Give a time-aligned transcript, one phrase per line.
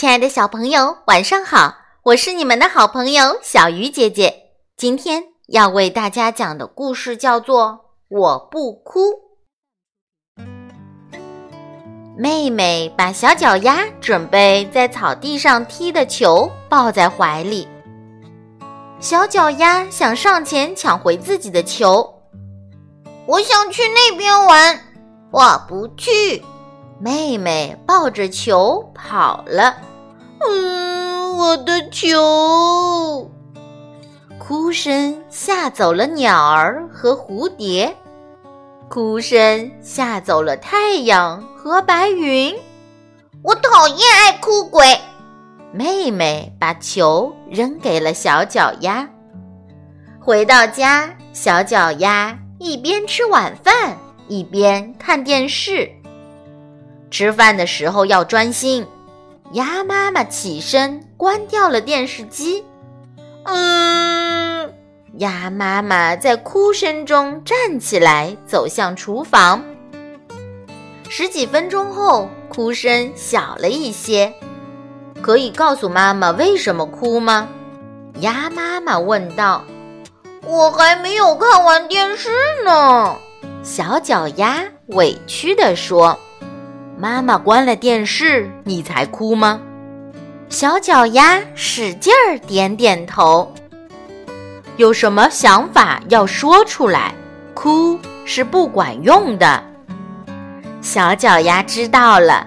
[0.00, 1.76] 亲爱的小朋友，晚上好！
[2.04, 4.34] 我是你们的好朋友小鱼姐姐。
[4.74, 7.66] 今天要为大家讲的故事叫做
[8.08, 9.00] 《我不哭》。
[12.16, 17.68] 妹妹把小脚丫准备在草地上踢的球抱在怀里，
[19.00, 22.10] 小脚丫想上前抢回自己的球。
[23.26, 24.80] 我想去那边玩，
[25.30, 26.42] 我不去。
[26.98, 29.76] 妹妹抱着球跑了。
[30.46, 33.30] 嗯，我的球！
[34.38, 37.94] 哭声吓走了鸟儿和蝴蝶，
[38.88, 42.56] 哭声吓走了太阳和白云。
[43.42, 44.84] 我讨厌爱哭鬼。
[45.72, 49.08] 妹妹把球扔给了小脚丫。
[50.18, 55.88] 回到家，小脚丫一边吃晚饭一边看电视。
[57.10, 58.86] 吃饭的时候要专心。
[59.52, 62.64] 鸭妈妈起身关掉了电视机。
[63.42, 64.72] 嗯，
[65.14, 69.64] 鸭妈妈在哭声中站起来，走向厨房。
[71.08, 74.32] 十几分钟后，哭声小了一些。
[75.20, 77.48] 可以告诉妈妈为什么哭吗？
[78.20, 79.64] 鸭妈妈问道。
[80.46, 82.30] 我还没有看完电视
[82.64, 83.16] 呢。
[83.64, 86.16] 小脚丫委屈地说。
[87.00, 89.58] 妈妈关了电视，你才哭吗？
[90.50, 93.50] 小脚丫使劲儿点点头。
[94.76, 97.14] 有什么想法要说出来，
[97.54, 99.64] 哭是不管用的。
[100.82, 102.46] 小脚丫知道了，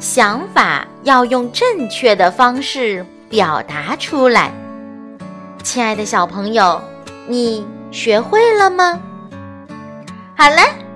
[0.00, 4.50] 想法要用正确的方式表达出来。
[5.62, 6.82] 亲爱的小朋友，
[7.28, 9.00] 你学会了吗？
[10.36, 10.56] 好了，